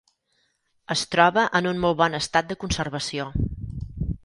[0.95, 3.31] Es troba en un molt bon estat de conservació.